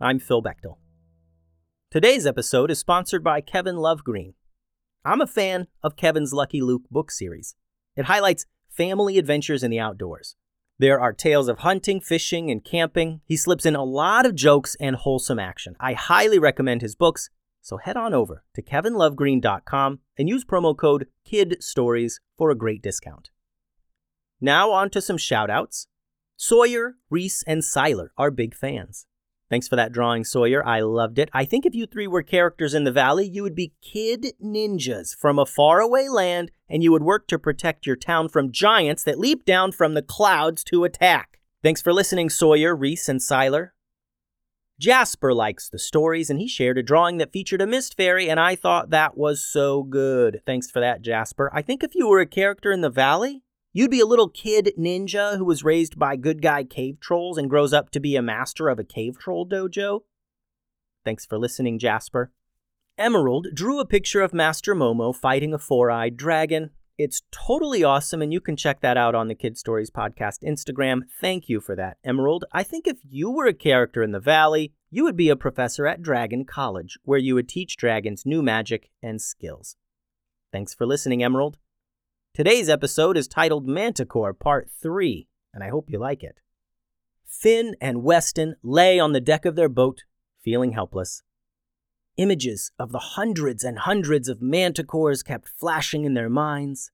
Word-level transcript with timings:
I'm 0.00 0.20
Phil 0.20 0.40
Bechtel. 0.40 0.76
Today's 1.90 2.24
episode 2.24 2.70
is 2.70 2.78
sponsored 2.78 3.24
by 3.24 3.40
Kevin 3.40 3.74
Lovegreen. 3.74 4.34
I'm 5.04 5.20
a 5.20 5.26
fan 5.26 5.66
of 5.82 5.96
Kevin's 5.96 6.32
Lucky 6.32 6.62
Luke 6.62 6.82
book 6.88 7.10
series. 7.10 7.56
It 7.96 8.04
highlights 8.04 8.46
family 8.70 9.18
adventures 9.18 9.64
in 9.64 9.72
the 9.72 9.80
outdoors. 9.80 10.36
There 10.78 11.00
are 11.00 11.12
tales 11.12 11.48
of 11.48 11.60
hunting, 11.60 12.00
fishing, 12.00 12.48
and 12.48 12.64
camping. 12.64 13.22
He 13.24 13.36
slips 13.36 13.66
in 13.66 13.74
a 13.74 13.82
lot 13.82 14.24
of 14.24 14.36
jokes 14.36 14.76
and 14.78 14.94
wholesome 14.94 15.40
action. 15.40 15.74
I 15.80 15.94
highly 15.94 16.38
recommend 16.38 16.80
his 16.80 16.94
books, 16.94 17.28
so 17.60 17.78
head 17.78 17.96
on 17.96 18.14
over 18.14 18.44
to 18.54 18.62
kevinlovegreen.com 18.62 19.98
and 20.16 20.28
use 20.28 20.44
promo 20.44 20.76
code 20.76 21.08
KIDSTORIES 21.28 22.20
for 22.36 22.50
a 22.50 22.56
great 22.56 22.82
discount. 22.82 23.30
Now 24.40 24.70
on 24.70 24.90
to 24.90 25.00
some 25.00 25.16
shoutouts. 25.16 25.88
Sawyer, 26.36 26.94
Reese, 27.10 27.42
and 27.48 27.62
Siler 27.62 28.10
are 28.16 28.30
big 28.30 28.54
fans. 28.54 29.06
Thanks 29.50 29.66
for 29.66 29.76
that 29.76 29.92
drawing, 29.92 30.24
Sawyer. 30.24 30.64
I 30.66 30.80
loved 30.80 31.18
it. 31.18 31.30
I 31.32 31.46
think 31.46 31.64
if 31.64 31.74
you 31.74 31.86
three 31.86 32.06
were 32.06 32.22
characters 32.22 32.74
in 32.74 32.84
the 32.84 32.92
valley, 32.92 33.26
you 33.26 33.42
would 33.42 33.54
be 33.54 33.72
kid 33.80 34.34
ninjas 34.44 35.16
from 35.16 35.38
a 35.38 35.46
faraway 35.46 36.08
land, 36.08 36.50
and 36.68 36.82
you 36.82 36.92
would 36.92 37.02
work 37.02 37.26
to 37.28 37.38
protect 37.38 37.86
your 37.86 37.96
town 37.96 38.28
from 38.28 38.52
giants 38.52 39.04
that 39.04 39.18
leap 39.18 39.46
down 39.46 39.72
from 39.72 39.94
the 39.94 40.02
clouds 40.02 40.62
to 40.64 40.84
attack. 40.84 41.40
Thanks 41.62 41.80
for 41.80 41.94
listening, 41.94 42.28
Sawyer, 42.28 42.76
Reese, 42.76 43.08
and 43.08 43.20
Siler. 43.20 43.70
Jasper 44.78 45.34
likes 45.34 45.68
the 45.68 45.78
stories, 45.78 46.30
and 46.30 46.38
he 46.38 46.46
shared 46.46 46.78
a 46.78 46.82
drawing 46.82 47.16
that 47.16 47.32
featured 47.32 47.62
a 47.62 47.66
mist 47.66 47.96
fairy, 47.96 48.30
and 48.30 48.38
I 48.38 48.54
thought 48.54 48.90
that 48.90 49.16
was 49.16 49.44
so 49.44 49.82
good. 49.82 50.40
Thanks 50.46 50.70
for 50.70 50.78
that, 50.78 51.02
Jasper. 51.02 51.50
I 51.52 51.62
think 51.62 51.82
if 51.82 51.96
you 51.96 52.06
were 52.06 52.20
a 52.20 52.26
character 52.26 52.70
in 52.70 52.82
the 52.82 52.90
valley, 52.90 53.42
You'd 53.78 53.92
be 53.92 54.00
a 54.00 54.06
little 54.06 54.28
kid 54.28 54.72
ninja 54.76 55.38
who 55.38 55.44
was 55.44 55.62
raised 55.62 56.00
by 56.00 56.16
good 56.16 56.42
guy 56.42 56.64
cave 56.64 56.98
trolls 56.98 57.38
and 57.38 57.48
grows 57.48 57.72
up 57.72 57.90
to 57.90 58.00
be 58.00 58.16
a 58.16 58.22
master 58.22 58.68
of 58.68 58.80
a 58.80 58.82
cave 58.82 59.20
troll 59.20 59.46
dojo. 59.46 60.00
Thanks 61.04 61.24
for 61.24 61.38
listening, 61.38 61.78
Jasper. 61.78 62.32
Emerald 62.98 63.46
drew 63.54 63.78
a 63.78 63.86
picture 63.86 64.20
of 64.20 64.34
Master 64.34 64.74
Momo 64.74 65.14
fighting 65.14 65.54
a 65.54 65.60
four 65.60 65.92
eyed 65.92 66.16
dragon. 66.16 66.70
It's 66.98 67.22
totally 67.30 67.84
awesome, 67.84 68.20
and 68.20 68.32
you 68.32 68.40
can 68.40 68.56
check 68.56 68.80
that 68.80 68.96
out 68.96 69.14
on 69.14 69.28
the 69.28 69.36
Kid 69.36 69.56
Stories 69.56 69.92
Podcast 69.92 70.42
Instagram. 70.42 71.02
Thank 71.20 71.48
you 71.48 71.60
for 71.60 71.76
that, 71.76 71.98
Emerald. 72.02 72.46
I 72.50 72.64
think 72.64 72.88
if 72.88 72.98
you 73.08 73.30
were 73.30 73.46
a 73.46 73.54
character 73.54 74.02
in 74.02 74.10
the 74.10 74.18
Valley, 74.18 74.72
you 74.90 75.04
would 75.04 75.16
be 75.16 75.28
a 75.28 75.36
professor 75.36 75.86
at 75.86 76.02
Dragon 76.02 76.44
College, 76.44 76.98
where 77.04 77.20
you 77.20 77.36
would 77.36 77.48
teach 77.48 77.76
dragons 77.76 78.26
new 78.26 78.42
magic 78.42 78.90
and 79.04 79.22
skills. 79.22 79.76
Thanks 80.50 80.74
for 80.74 80.84
listening, 80.84 81.22
Emerald. 81.22 81.58
Today's 82.38 82.68
episode 82.68 83.16
is 83.16 83.26
titled 83.26 83.66
Manticore 83.66 84.32
Part 84.32 84.70
3, 84.80 85.26
and 85.52 85.64
I 85.64 85.70
hope 85.70 85.90
you 85.90 85.98
like 85.98 86.22
it. 86.22 86.38
Finn 87.26 87.74
and 87.80 88.04
Weston 88.04 88.54
lay 88.62 89.00
on 89.00 89.12
the 89.12 89.20
deck 89.20 89.44
of 89.44 89.56
their 89.56 89.68
boat, 89.68 90.04
feeling 90.40 90.70
helpless. 90.70 91.24
Images 92.16 92.70
of 92.78 92.92
the 92.92 93.00
hundreds 93.00 93.64
and 93.64 93.80
hundreds 93.80 94.28
of 94.28 94.38
manticores 94.38 95.24
kept 95.24 95.48
flashing 95.48 96.04
in 96.04 96.14
their 96.14 96.30
minds. 96.30 96.92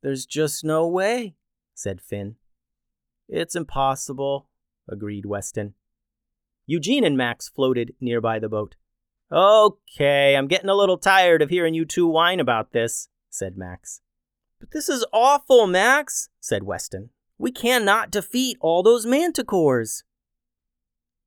There's 0.00 0.26
just 0.26 0.62
no 0.62 0.86
way, 0.86 1.34
said 1.74 2.00
Finn. 2.00 2.36
It's 3.28 3.56
impossible, 3.56 4.46
agreed 4.88 5.26
Weston. 5.26 5.74
Eugene 6.66 7.02
and 7.02 7.16
Max 7.16 7.48
floated 7.48 7.96
nearby 8.00 8.38
the 8.38 8.48
boat. 8.48 8.76
Okay, 9.32 10.36
I'm 10.36 10.46
getting 10.46 10.70
a 10.70 10.76
little 10.76 10.98
tired 10.98 11.42
of 11.42 11.50
hearing 11.50 11.74
you 11.74 11.84
two 11.84 12.06
whine 12.06 12.38
about 12.38 12.70
this, 12.70 13.08
said 13.28 13.56
Max. 13.56 14.02
But 14.60 14.70
this 14.72 14.88
is 14.88 15.04
awful, 15.12 15.66
Max, 15.66 16.28
said 16.38 16.62
Weston. 16.62 17.10
We 17.38 17.50
cannot 17.50 18.10
defeat 18.10 18.58
all 18.60 18.82
those 18.82 19.06
manticores. 19.06 20.02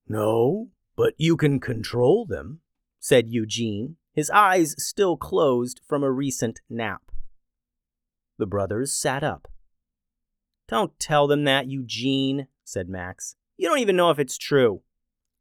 No, 0.07 0.69
but 0.95 1.15
you 1.17 1.35
can 1.35 1.59
control 1.59 2.25
them, 2.25 2.61
said 2.99 3.29
Eugene, 3.29 3.97
his 4.13 4.29
eyes 4.29 4.75
still 4.77 5.17
closed 5.17 5.81
from 5.87 6.03
a 6.03 6.11
recent 6.11 6.61
nap. 6.69 7.11
The 8.37 8.45
brothers 8.45 8.95
sat 8.95 9.23
up. 9.23 9.47
Don't 10.67 10.97
tell 10.99 11.27
them 11.27 11.43
that, 11.45 11.67
Eugene, 11.67 12.47
said 12.63 12.89
Max. 12.89 13.35
You 13.57 13.67
don't 13.67 13.79
even 13.79 13.95
know 13.95 14.11
if 14.11 14.19
it's 14.19 14.37
true. 14.37 14.81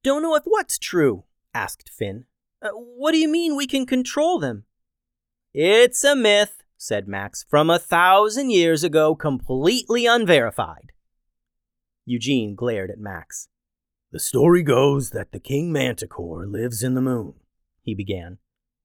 Don't 0.02 0.22
know 0.22 0.34
if 0.34 0.42
what's 0.44 0.78
true? 0.78 1.24
asked 1.54 1.88
Finn. 1.88 2.24
Uh, 2.62 2.70
what 2.70 3.12
do 3.12 3.18
you 3.18 3.28
mean 3.28 3.56
we 3.56 3.66
can 3.66 3.84
control 3.84 4.38
them? 4.38 4.64
It's 5.52 6.02
a 6.02 6.16
myth, 6.16 6.61
said 6.82 7.06
Max, 7.06 7.44
from 7.48 7.70
a 7.70 7.78
thousand 7.78 8.50
years 8.50 8.82
ago, 8.82 9.14
completely 9.14 10.04
unverified. 10.04 10.90
Eugene 12.04 12.56
glared 12.56 12.90
at 12.90 12.98
Max. 12.98 13.46
The 14.10 14.18
story 14.18 14.64
goes 14.64 15.10
that 15.10 15.30
the 15.30 15.38
King 15.38 15.72
Manticore 15.72 16.44
lives 16.44 16.82
in 16.82 16.94
the 16.94 17.00
moon, 17.00 17.34
he 17.82 17.94
began, 17.94 18.38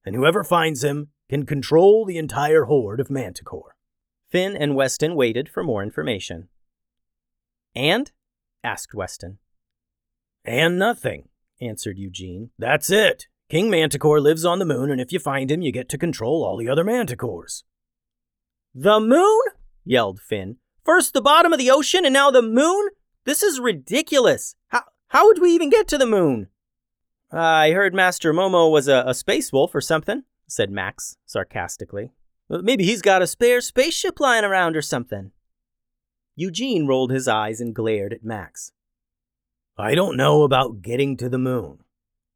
and 0.05 0.15
whoever 0.15 0.43
finds 0.43 0.83
him 0.83 1.07
can 1.27 1.47
control 1.47 2.05
the 2.05 2.19
entire 2.19 2.65
horde 2.65 2.99
of 2.99 3.09
Manticore. 3.09 3.75
Finn 4.29 4.55
and 4.55 4.75
Weston 4.75 5.15
waited 5.15 5.49
for 5.49 5.63
more 5.63 5.81
information. 5.81 6.49
And? 7.75 8.11
asked 8.63 8.93
Weston. 8.93 9.39
And 10.45 10.77
nothing, 10.77 11.29
answered 11.59 11.97
Eugene. 11.97 12.51
That's 12.59 12.91
it. 12.91 13.25
King 13.49 13.71
Manticore 13.71 14.21
lives 14.21 14.45
on 14.45 14.59
the 14.59 14.65
moon, 14.65 14.91
and 14.91 15.01
if 15.01 15.11
you 15.11 15.17
find 15.17 15.49
him, 15.49 15.63
you 15.63 15.71
get 15.71 15.89
to 15.89 15.97
control 15.97 16.43
all 16.43 16.57
the 16.57 16.69
other 16.69 16.83
Manticores. 16.83 17.63
The 18.79 18.99
moon? 18.99 19.41
yelled 19.85 20.19
Finn. 20.19 20.57
First 20.85 21.15
the 21.15 21.21
bottom 21.21 21.51
of 21.51 21.57
the 21.57 21.71
ocean 21.71 22.05
and 22.05 22.13
now 22.13 22.29
the 22.29 22.43
moon? 22.43 22.89
This 23.23 23.41
is 23.41 23.59
ridiculous. 23.59 24.53
How, 24.67 24.83
how 25.07 25.25
would 25.25 25.41
we 25.41 25.49
even 25.49 25.71
get 25.71 25.87
to 25.87 25.97
the 25.97 26.05
moon? 26.05 26.49
I 27.31 27.71
heard 27.71 27.95
Master 27.95 28.31
Momo 28.31 28.71
was 28.71 28.87
a, 28.87 29.03
a 29.07 29.15
space 29.15 29.51
wolf 29.51 29.73
or 29.73 29.81
something, 29.81 30.25
said 30.47 30.69
Max 30.69 31.17
sarcastically. 31.25 32.11
Maybe 32.49 32.83
he's 32.83 33.01
got 33.01 33.23
a 33.23 33.25
spare 33.25 33.61
spaceship 33.61 34.19
lying 34.19 34.45
around 34.45 34.77
or 34.77 34.83
something. 34.83 35.31
Eugene 36.35 36.85
rolled 36.85 37.09
his 37.09 37.27
eyes 37.27 37.59
and 37.59 37.73
glared 37.73 38.13
at 38.13 38.23
Max. 38.23 38.73
I 39.75 39.95
don't 39.95 40.15
know 40.15 40.43
about 40.43 40.83
getting 40.83 41.17
to 41.17 41.29
the 41.29 41.39
moon, 41.39 41.79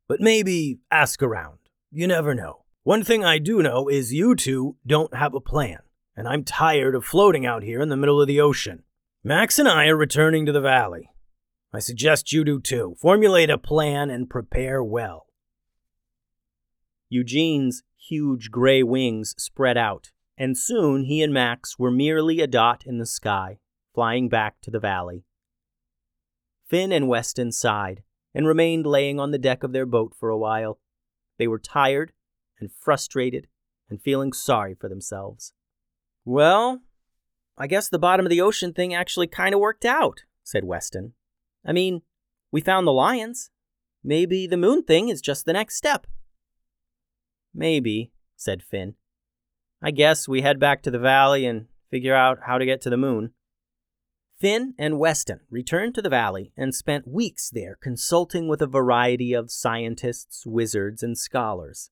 but 0.07 0.19
maybe 0.19 0.79
ask 0.89 1.21
around. 1.21 1.59
You 1.91 2.07
never 2.07 2.33
know. 2.33 2.63
One 2.81 3.03
thing 3.03 3.23
I 3.23 3.37
do 3.37 3.61
know 3.61 3.87
is 3.87 4.11
you 4.11 4.35
two 4.35 4.77
don't 4.87 5.13
have 5.13 5.35
a 5.35 5.39
plan 5.39 5.81
and 6.15 6.27
I'm 6.27 6.43
tired 6.43 6.95
of 6.95 7.05
floating 7.05 7.45
out 7.45 7.63
here 7.63 7.81
in 7.81 7.89
the 7.89 7.97
middle 7.97 8.21
of 8.21 8.27
the 8.27 8.41
ocean. 8.41 8.83
Max 9.23 9.59
and 9.59 9.67
I 9.67 9.87
are 9.87 9.95
returning 9.95 10.45
to 10.45 10.51
the 10.51 10.61
valley. 10.61 11.09
I 11.73 11.79
suggest 11.79 12.33
you 12.33 12.43
do 12.43 12.59
too. 12.59 12.95
Formulate 12.99 13.49
a 13.49 13.57
plan 13.57 14.09
and 14.09 14.29
prepare 14.29 14.83
well. 14.83 15.27
Eugene's 17.09 17.83
huge 17.97 18.51
gray 18.51 18.83
wings 18.83 19.35
spread 19.37 19.77
out, 19.77 20.11
and 20.37 20.57
soon 20.57 21.03
he 21.05 21.21
and 21.21 21.33
Max 21.33 21.77
were 21.77 21.91
merely 21.91 22.39
a 22.41 22.47
dot 22.47 22.83
in 22.85 22.97
the 22.97 23.05
sky, 23.05 23.59
flying 23.93 24.27
back 24.27 24.59
to 24.61 24.71
the 24.71 24.79
valley. 24.79 25.23
Finn 26.67 26.91
and 26.91 27.07
Weston 27.07 27.51
sighed 27.51 28.03
and 28.33 28.47
remained 28.47 28.85
laying 28.85 29.19
on 29.19 29.31
the 29.31 29.37
deck 29.37 29.61
of 29.63 29.73
their 29.73 29.85
boat 29.85 30.13
for 30.17 30.29
a 30.29 30.37
while. 30.37 30.79
They 31.37 31.47
were 31.47 31.59
tired 31.59 32.11
and 32.59 32.71
frustrated 32.71 33.47
and 33.89 34.01
feeling 34.01 34.33
sorry 34.33 34.73
for 34.73 34.89
themselves. 34.89 35.53
Well, 36.25 36.81
I 37.57 37.67
guess 37.67 37.89
the 37.89 37.99
bottom 37.99 38.25
of 38.25 38.29
the 38.29 38.41
ocean 38.41 38.73
thing 38.73 38.93
actually 38.93 39.27
kind 39.27 39.53
of 39.53 39.59
worked 39.59 39.85
out, 39.85 40.21
said 40.43 40.63
Weston. 40.63 41.13
I 41.65 41.73
mean, 41.73 42.01
we 42.51 42.61
found 42.61 42.87
the 42.87 42.91
lions. 42.91 43.49
Maybe 44.03 44.47
the 44.47 44.57
moon 44.57 44.83
thing 44.83 45.09
is 45.09 45.21
just 45.21 45.45
the 45.45 45.53
next 45.53 45.75
step. 45.75 46.07
Maybe, 47.53 48.11
said 48.35 48.63
Finn. 48.63 48.95
I 49.81 49.91
guess 49.91 50.27
we 50.27 50.41
head 50.41 50.59
back 50.59 50.83
to 50.83 50.91
the 50.91 50.99
valley 50.99 51.45
and 51.45 51.67
figure 51.89 52.15
out 52.15 52.39
how 52.45 52.57
to 52.57 52.65
get 52.65 52.81
to 52.81 52.89
the 52.89 52.97
moon. 52.97 53.33
Finn 54.39 54.73
and 54.79 54.97
Weston 54.97 55.41
returned 55.51 55.93
to 55.95 56.01
the 56.01 56.09
valley 56.09 56.51
and 56.57 56.73
spent 56.73 57.07
weeks 57.07 57.51
there 57.51 57.77
consulting 57.79 58.47
with 58.47 58.61
a 58.61 58.67
variety 58.67 59.33
of 59.33 59.51
scientists, 59.51 60.45
wizards, 60.47 61.03
and 61.03 61.15
scholars. 61.17 61.91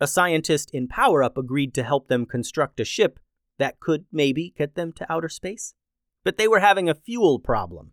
A 0.00 0.06
scientist 0.06 0.70
in 0.72 0.88
Power 0.88 1.22
Up 1.22 1.36
agreed 1.36 1.74
to 1.74 1.82
help 1.82 2.08
them 2.08 2.24
construct 2.24 2.80
a 2.80 2.84
ship 2.84 3.18
that 3.58 3.80
could 3.80 4.06
maybe 4.12 4.54
get 4.56 4.74
them 4.74 4.92
to 4.92 5.12
outer 5.12 5.28
space. 5.28 5.74
But 6.24 6.36
they 6.36 6.48
were 6.48 6.60
having 6.60 6.88
a 6.88 6.94
fuel 6.94 7.38
problem. 7.38 7.92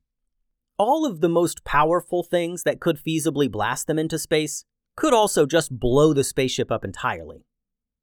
All 0.77 1.05
of 1.05 1.21
the 1.21 1.29
most 1.29 1.63
powerful 1.63 2.23
things 2.23 2.63
that 2.63 2.79
could 2.79 2.97
feasibly 2.97 3.49
blast 3.49 3.87
them 3.87 3.99
into 3.99 4.17
space 4.17 4.65
could 4.95 5.13
also 5.13 5.45
just 5.45 5.79
blow 5.79 6.13
the 6.13 6.23
spaceship 6.23 6.71
up 6.71 6.83
entirely. 6.83 7.45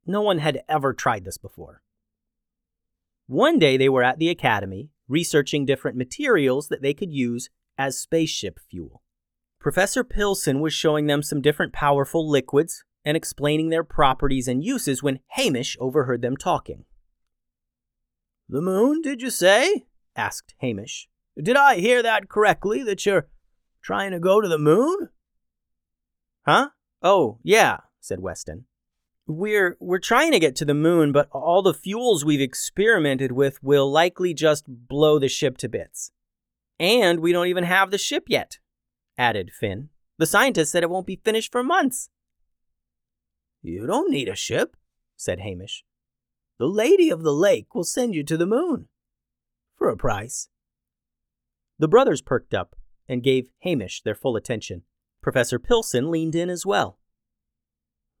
No 0.05 0.21
one 0.21 0.39
had 0.39 0.61
ever 0.67 0.93
tried 0.93 1.25
this 1.25 1.37
before. 1.37 1.81
One 3.27 3.59
day 3.59 3.77
they 3.77 3.89
were 3.89 4.03
at 4.03 4.19
the 4.19 4.29
academy 4.29 4.89
researching 5.07 5.65
different 5.65 5.97
materials 5.97 6.69
that 6.69 6.81
they 6.81 6.93
could 6.93 7.11
use 7.11 7.49
as 7.77 7.99
spaceship 7.99 8.59
fuel. 8.69 9.03
Professor 9.59 10.03
Pilson 10.03 10.59
was 10.59 10.73
showing 10.73 11.07
them 11.07 11.21
some 11.21 11.41
different 11.41 11.73
powerful 11.73 12.27
liquids 12.27 12.83
and 13.03 13.15
explaining 13.15 13.69
their 13.69 13.83
properties 13.83 14.47
and 14.47 14.63
uses 14.63 15.03
when 15.03 15.19
Hamish 15.31 15.77
overheard 15.79 16.21
them 16.21 16.37
talking. 16.37 16.85
The 18.51 18.61
moon, 18.61 19.01
did 19.01 19.21
you 19.21 19.29
say? 19.29 19.85
asked 20.13 20.55
Hamish. 20.59 21.07
Did 21.41 21.55
I 21.55 21.75
hear 21.75 22.03
that 22.03 22.27
correctly, 22.27 22.83
that 22.83 23.05
you're 23.05 23.29
trying 23.81 24.11
to 24.11 24.19
go 24.19 24.41
to 24.41 24.49
the 24.49 24.57
moon? 24.57 25.07
Huh? 26.45 26.71
Oh, 27.01 27.39
yeah, 27.43 27.77
said 28.01 28.19
Weston. 28.19 28.65
We're 29.25 29.77
we're 29.79 29.99
trying 29.99 30.33
to 30.33 30.39
get 30.39 30.57
to 30.57 30.65
the 30.65 30.73
moon, 30.73 31.13
but 31.13 31.29
all 31.31 31.61
the 31.61 31.73
fuels 31.73 32.25
we've 32.25 32.41
experimented 32.41 33.31
with 33.31 33.63
will 33.63 33.89
likely 33.89 34.33
just 34.33 34.65
blow 34.67 35.17
the 35.17 35.29
ship 35.29 35.57
to 35.59 35.69
bits. 35.69 36.11
And 36.77 37.21
we 37.21 37.31
don't 37.31 37.47
even 37.47 37.63
have 37.63 37.89
the 37.89 37.97
ship 37.97 38.25
yet, 38.27 38.59
added 39.17 39.51
Finn. 39.57 39.89
The 40.17 40.25
scientist 40.25 40.73
said 40.73 40.83
it 40.83 40.89
won't 40.89 41.07
be 41.07 41.21
finished 41.23 41.53
for 41.53 41.63
months. 41.63 42.09
You 43.61 43.87
don't 43.87 44.11
need 44.11 44.27
a 44.27 44.35
ship, 44.35 44.75
said 45.15 45.39
Hamish. 45.39 45.85
The 46.61 46.67
Lady 46.67 47.09
of 47.09 47.23
the 47.23 47.33
Lake 47.33 47.73
will 47.73 47.83
send 47.83 48.13
you 48.13 48.23
to 48.23 48.37
the 48.37 48.45
moon. 48.45 48.87
For 49.79 49.89
a 49.89 49.97
price. 49.97 50.47
The 51.79 51.87
brothers 51.87 52.21
perked 52.21 52.53
up 52.53 52.75
and 53.09 53.23
gave 53.23 53.49
Hamish 53.63 54.03
their 54.03 54.13
full 54.13 54.35
attention. 54.35 54.83
Professor 55.23 55.57
Pilson 55.57 56.11
leaned 56.11 56.35
in 56.35 56.51
as 56.51 56.63
well. 56.63 56.99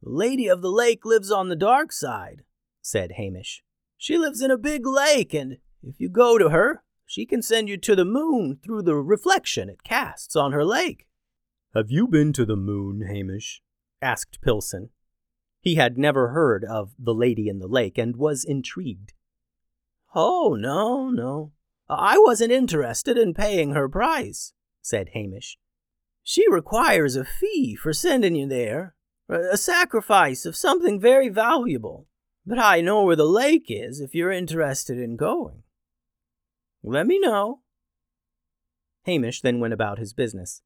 The 0.01 0.09
Lady 0.09 0.47
of 0.47 0.63
the 0.63 0.71
Lake 0.71 1.05
lives 1.05 1.29
on 1.29 1.49
the 1.49 1.55
dark 1.55 1.91
side, 1.91 2.41
said 2.81 3.11
Hamish. 3.11 3.61
She 3.95 4.17
lives 4.17 4.41
in 4.41 4.49
a 4.49 4.57
big 4.57 4.87
lake, 4.87 5.35
and 5.35 5.57
if 5.83 5.99
you 5.99 6.09
go 6.09 6.39
to 6.39 6.49
her, 6.49 6.83
she 7.05 7.27
can 7.27 7.43
send 7.43 7.69
you 7.69 7.77
to 7.77 7.95
the 7.95 8.05
moon 8.05 8.57
through 8.63 8.81
the 8.81 8.95
reflection 8.95 9.69
it 9.69 9.83
casts 9.83 10.35
on 10.35 10.51
her 10.51 10.65
lake. 10.65 11.05
Have 11.75 11.91
you 11.91 12.07
been 12.07 12.33
to 12.33 12.45
the 12.47 12.55
moon, 12.55 13.03
Hamish? 13.07 13.61
asked 14.01 14.41
Pilson. 14.41 14.89
He 15.61 15.75
had 15.75 15.97
never 15.97 16.29
heard 16.29 16.65
of 16.65 16.93
the 16.97 17.13
Lady 17.13 17.47
in 17.47 17.59
the 17.59 17.67
Lake 17.67 17.97
and 17.97 18.15
was 18.15 18.43
intrigued. 18.43 19.13
Oh, 20.15 20.57
no, 20.59 21.09
no. 21.09 21.53
I 21.87 22.17
wasn't 22.17 22.51
interested 22.51 23.17
in 23.17 23.33
paying 23.33 23.71
her 23.71 23.87
price, 23.87 24.53
said 24.81 25.09
Hamish. 25.13 25.57
She 26.23 26.49
requires 26.49 27.15
a 27.15 27.23
fee 27.23 27.75
for 27.75 27.93
sending 27.93 28.35
you 28.35 28.47
there, 28.47 28.95
a 29.29 29.57
sacrifice 29.57 30.45
of 30.45 30.55
something 30.55 30.99
very 30.99 31.29
valuable. 31.29 32.07
But 32.45 32.59
I 32.59 32.81
know 32.81 33.03
where 33.03 33.15
the 33.15 33.25
lake 33.25 33.65
is 33.67 33.99
if 33.99 34.15
you're 34.15 34.31
interested 34.31 34.97
in 34.97 35.15
going. 35.15 35.63
Let 36.83 37.05
me 37.05 37.19
know. 37.19 37.61
Hamish 39.03 39.41
then 39.41 39.59
went 39.59 39.73
about 39.73 39.99
his 39.99 40.13
business. 40.13 40.61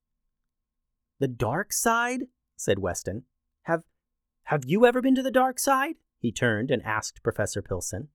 The 1.20 1.28
dark 1.28 1.74
side? 1.74 2.24
said 2.56 2.80
Weston. 2.80 3.24
Have 3.64 3.84
have 4.46 4.64
you 4.66 4.86
ever 4.86 5.02
been 5.02 5.16
to 5.16 5.24
the 5.24 5.32
dark 5.32 5.58
side? 5.58 5.96
He 6.20 6.32
turned 6.32 6.70
and 6.70 6.84
asked 6.84 7.24
Professor 7.24 7.62
Pilson. 7.64 8.10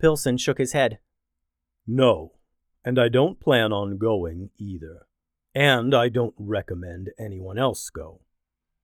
Pilson 0.00 0.36
shook 0.36 0.58
his 0.58 0.72
head. 0.72 0.98
No, 1.86 2.32
and 2.84 2.98
I 2.98 3.08
don't 3.08 3.38
plan 3.38 3.72
on 3.72 3.98
going 3.98 4.50
either. 4.58 5.06
And 5.54 5.94
I 5.94 6.08
don't 6.08 6.34
recommend 6.36 7.10
anyone 7.18 7.56
else 7.56 7.88
go. 7.88 8.22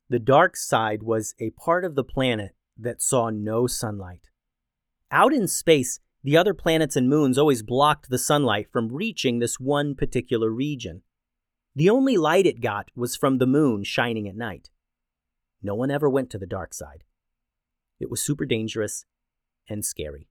The 0.09 0.21
dark 0.21 0.57
side 0.57 1.03
was 1.03 1.35
a 1.41 1.51
part 1.51 1.85
of 1.85 1.97
the 1.97 2.05
planet 2.05 2.55
that 2.79 3.03
saw 3.03 3.31
no 3.31 3.67
sunlight. 3.67 4.29
Out 5.11 5.33
in 5.33 5.49
space, 5.49 5.99
the 6.23 6.37
other 6.37 6.55
planets 6.55 6.95
and 6.95 7.09
moons 7.09 7.37
always 7.37 7.65
blocked 7.65 8.11
the 8.11 8.19
sunlight 8.19 8.69
from 8.73 8.95
reaching 8.95 9.41
this 9.41 9.59
one 9.59 9.97
particular 9.97 10.51
region. 10.51 11.03
The 11.75 11.91
only 11.91 12.17
light 12.17 12.47
it 12.47 12.61
got 12.61 12.91
was 12.95 13.17
from 13.17 13.39
the 13.39 13.47
moon 13.47 13.83
shining 13.83 14.29
at 14.29 14.37
night. 14.37 14.71
No 15.63 15.75
one 15.75 15.91
ever 15.91 16.09
went 16.09 16.31
to 16.31 16.39
the 16.39 16.47
dark 16.47 16.75
side. 16.75 17.05
It 17.99 18.11
was 18.11 18.23
super 18.23 18.47
dangerous 18.47 19.05
and 19.69 19.85
scary. 19.85 20.29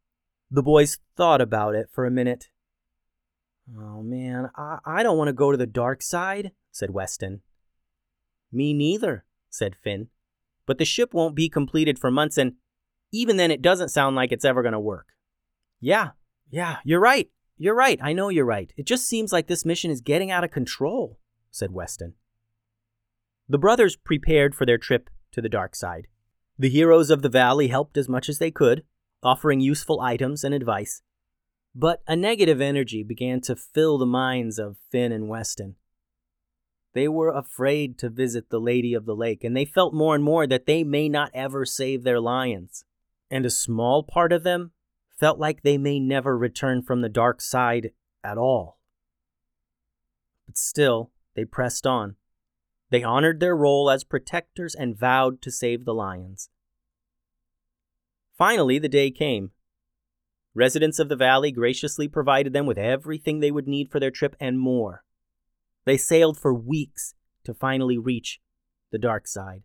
The 0.50 0.64
boys 0.64 1.00
thought 1.16 1.42
about 1.42 1.76
it 1.76 1.90
for 1.92 2.06
a 2.06 2.12
minute 2.12 2.50
Oh 3.78 4.02
man, 4.02 4.50
I, 4.56 4.80
I 4.86 5.04
don't 5.04 5.18
want 5.18 5.28
to 5.28 5.34
go 5.34 5.52
to 5.52 5.58
the 5.58 5.68
dark 5.68 6.02
side, 6.02 6.52
said 6.72 6.92
Weston. 6.92 7.42
Me 8.52 8.74
neither, 8.74 9.26
said 9.50 9.76
Finn. 9.76 10.08
But 10.66 10.78
the 10.78 10.86
ship 10.86 11.14
won't 11.14 11.36
be 11.36 11.50
completed 11.50 12.00
for 12.00 12.10
months, 12.10 12.38
and 12.38 12.54
even 13.12 13.38
then, 13.38 13.52
it 13.52 13.62
doesn't 13.62 13.90
sound 13.90 14.16
like 14.16 14.32
it's 14.32 14.46
ever 14.46 14.62
going 14.62 14.74
to 14.74 14.80
work. 14.80 15.10
Yeah, 15.80 16.12
yeah, 16.50 16.78
you're 16.84 17.00
right. 17.00 17.30
You're 17.58 17.76
right. 17.76 18.00
I 18.02 18.14
know 18.14 18.30
you're 18.30 18.46
right. 18.46 18.72
It 18.78 18.86
just 18.86 19.08
seems 19.08 19.34
like 19.34 19.48
this 19.48 19.66
mission 19.66 19.92
is 19.92 20.02
getting 20.02 20.32
out 20.32 20.44
of 20.44 20.52
control, 20.52 21.20
said 21.52 21.72
Weston. 21.72 22.14
The 23.48 23.58
brothers 23.58 23.96
prepared 23.96 24.56
for 24.56 24.66
their 24.66 24.78
trip 24.78 25.10
to 25.32 25.42
the 25.42 25.50
dark 25.50 25.76
side. 25.76 26.08
The 26.58 26.70
heroes 26.70 27.10
of 27.10 27.22
the 27.22 27.30
valley 27.30 27.68
helped 27.68 27.98
as 27.98 28.10
much 28.10 28.28
as 28.30 28.38
they 28.38 28.52
could, 28.52 28.84
offering 29.24 29.62
useful 29.62 30.02
items 30.02 30.44
and 30.44 30.54
advice. 30.54 31.02
But 31.76 32.02
a 32.08 32.16
negative 32.16 32.60
energy 32.60 33.04
began 33.04 33.42
to 33.42 33.56
fill 33.56 33.98
the 33.98 34.06
minds 34.06 34.60
of 34.60 34.78
Finn 34.92 35.12
and 35.12 35.30
Weston. 35.30 35.76
They 36.94 37.08
were 37.08 37.30
afraid 37.30 37.98
to 38.00 38.10
visit 38.10 38.50
the 38.50 38.60
Lady 38.60 38.94
of 38.94 39.06
the 39.06 39.16
Lake, 39.16 39.44
and 39.44 39.56
they 39.56 39.66
felt 39.66 39.94
more 39.94 40.16
and 40.16 40.24
more 40.24 40.48
that 40.48 40.66
they 40.66 40.84
may 40.84 41.08
not 41.08 41.32
ever 41.34 41.64
save 41.66 42.04
their 42.04 42.20
lions. 42.20 42.84
And 43.30 43.46
a 43.46 43.52
small 43.52 44.04
part 44.04 44.34
of 44.34 44.44
them 44.44 44.72
felt 45.20 45.38
like 45.38 45.62
they 45.62 45.78
may 45.78 46.00
never 46.00 46.38
return 46.38 46.82
from 46.82 47.02
the 47.02 47.10
dark 47.10 47.42
side 47.42 47.92
at 48.24 48.38
all. 48.38 48.80
But 50.48 50.58
still, 50.58 51.12
they 51.36 51.46
pressed 51.46 51.86
on. 51.86 52.16
They 52.90 53.04
honored 53.04 53.40
their 53.40 53.56
role 53.56 53.90
as 53.90 54.04
protectors 54.04 54.74
and 54.74 54.98
vowed 54.98 55.42
to 55.44 55.52
save 55.52 55.86
the 55.86 55.94
lions. 55.94 56.50
Finally, 58.38 58.80
the 58.80 58.90
day 58.90 59.12
came. 59.12 59.52
Residents 60.56 60.98
of 60.98 61.10
the 61.10 61.16
valley 61.16 61.52
graciously 61.52 62.08
provided 62.08 62.54
them 62.54 62.66
with 62.66 62.78
everything 62.78 63.40
they 63.40 63.52
would 63.52 63.68
need 63.68 63.92
for 63.92 64.00
their 64.00 64.12
trip 64.12 64.36
and 64.40 64.60
more. 64.60 65.04
They 65.86 65.98
sailed 65.98 66.40
for 66.40 66.54
weeks 66.54 67.14
to 67.44 67.54
finally 67.54 67.98
reach 67.98 68.40
the 68.92 68.98
dark 68.98 69.28
side. 69.28 69.64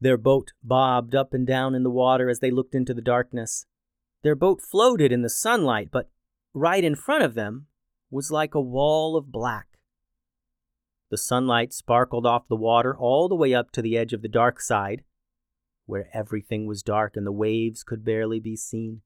Their 0.00 0.16
boat 0.16 0.52
bobbed 0.62 1.14
up 1.14 1.34
and 1.34 1.46
down 1.46 1.74
in 1.74 1.82
the 1.82 1.90
water 1.90 2.28
as 2.28 2.40
they 2.40 2.50
looked 2.50 2.74
into 2.74 2.94
the 2.94 3.02
darkness. 3.02 3.66
Their 4.22 4.34
boat 4.34 4.60
floated 4.60 5.12
in 5.12 5.22
the 5.22 5.30
sunlight, 5.30 5.88
but 5.92 6.10
right 6.52 6.82
in 6.82 6.94
front 6.94 7.24
of 7.24 7.34
them 7.34 7.66
was 8.10 8.30
like 8.30 8.54
a 8.54 8.60
wall 8.60 9.16
of 9.16 9.30
black. 9.30 9.73
The 11.14 11.18
sunlight 11.18 11.72
sparkled 11.72 12.26
off 12.26 12.48
the 12.48 12.56
water 12.56 12.92
all 12.92 13.28
the 13.28 13.36
way 13.36 13.54
up 13.54 13.70
to 13.70 13.80
the 13.80 13.96
edge 13.96 14.12
of 14.12 14.20
the 14.20 14.26
dark 14.26 14.60
side, 14.60 15.04
where 15.86 16.08
everything 16.12 16.66
was 16.66 16.82
dark 16.82 17.16
and 17.16 17.24
the 17.24 17.30
waves 17.30 17.84
could 17.84 18.04
barely 18.04 18.40
be 18.40 18.56
seen. 18.56 19.02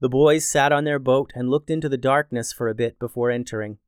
The 0.00 0.10
boys 0.10 0.46
sat 0.46 0.70
on 0.70 0.84
their 0.84 0.98
boat 0.98 1.32
and 1.34 1.48
looked 1.48 1.70
into 1.70 1.88
the 1.88 1.96
darkness 1.96 2.52
for 2.52 2.68
a 2.68 2.74
bit 2.74 2.98
before 2.98 3.30
entering. 3.30 3.78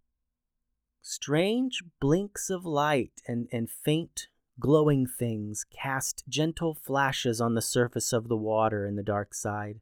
Strange 1.02 1.82
blinks 2.00 2.48
of 2.48 2.64
light 2.64 3.20
and, 3.28 3.48
and 3.52 3.68
faint 3.68 4.28
glowing 4.58 5.06
things 5.06 5.66
cast 5.70 6.24
gentle 6.26 6.74
flashes 6.74 7.38
on 7.38 7.52
the 7.52 7.60
surface 7.60 8.14
of 8.14 8.28
the 8.28 8.36
water 8.38 8.86
in 8.86 8.96
the 8.96 9.02
dark 9.02 9.34
side. 9.34 9.80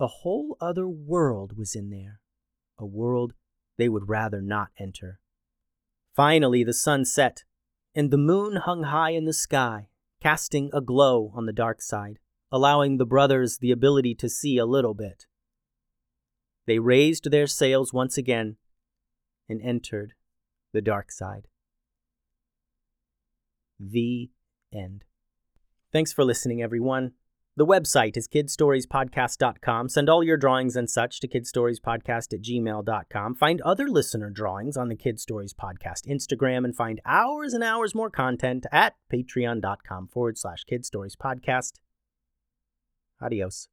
A 0.00 0.08
whole 0.08 0.56
other 0.60 0.88
world 0.88 1.56
was 1.56 1.76
in 1.76 1.90
there, 1.90 2.18
a 2.76 2.84
world 2.84 3.34
they 3.76 3.88
would 3.88 4.08
rather 4.08 4.42
not 4.42 4.70
enter. 4.80 5.20
Finally, 6.16 6.64
the 6.64 6.72
sun 6.72 7.04
set, 7.04 7.44
and 7.94 8.10
the 8.10 8.16
moon 8.16 8.56
hung 8.56 8.84
high 8.84 9.10
in 9.10 9.26
the 9.26 9.34
sky, 9.34 9.88
casting 10.22 10.70
a 10.72 10.80
glow 10.80 11.30
on 11.34 11.44
the 11.44 11.52
dark 11.52 11.82
side, 11.82 12.18
allowing 12.50 12.96
the 12.96 13.04
brothers 13.04 13.58
the 13.58 13.70
ability 13.70 14.14
to 14.14 14.26
see 14.26 14.56
a 14.56 14.64
little 14.64 14.94
bit. 14.94 15.26
They 16.66 16.78
raised 16.78 17.30
their 17.30 17.46
sails 17.46 17.92
once 17.92 18.16
again 18.16 18.56
and 19.46 19.60
entered 19.60 20.14
the 20.72 20.80
dark 20.80 21.12
side. 21.12 21.48
The 23.78 24.30
end. 24.72 25.04
Thanks 25.92 26.14
for 26.14 26.24
listening, 26.24 26.62
everyone. 26.62 27.12
The 27.58 27.64
website 27.64 28.18
is 28.18 28.28
kidstoriespodcast.com. 28.28 29.88
Send 29.88 30.10
all 30.10 30.22
your 30.22 30.36
drawings 30.36 30.76
and 30.76 30.90
such 30.90 31.20
to 31.20 31.28
kidstoriespodcast 31.28 32.34
at 32.34 32.42
gmail.com. 32.42 33.34
Find 33.34 33.60
other 33.62 33.88
listener 33.88 34.28
drawings 34.28 34.76
on 34.76 34.88
the 34.88 34.96
Kid 34.96 35.18
Stories 35.18 35.54
Podcast 35.54 36.06
Instagram 36.06 36.66
and 36.66 36.76
find 36.76 37.00
hours 37.06 37.54
and 37.54 37.64
hours 37.64 37.94
more 37.94 38.10
content 38.10 38.66
at 38.70 38.96
patreon.com 39.10 40.08
forward 40.08 40.36
slash 40.36 40.64
kidstoriespodcast. 40.70 41.72
Adios. 43.22 43.68